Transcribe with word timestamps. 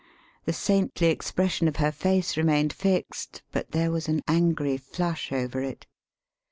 The 0.45 0.51
saintly 0.53 1.09
expression 1.09 1.67
of 1.67 1.75
her 1.75 1.91
face 1.91 2.35
remained 2.35 2.73
fixed, 2.73 3.43
but 3.51 3.69
there 3.69 3.91
was 3.91 4.07
an 4.07 4.23
angry 4.27 4.75
flush 4.77 5.31
over 5.31 5.61
it. 5.61 5.85